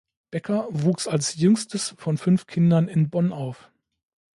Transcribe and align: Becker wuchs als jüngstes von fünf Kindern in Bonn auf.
Becker 0.31 0.65
wuchs 0.71 1.07
als 1.07 1.35
jüngstes 1.35 1.89
von 1.95 2.17
fünf 2.17 2.47
Kindern 2.47 2.87
in 2.87 3.11
Bonn 3.11 3.31
auf. 3.31 3.69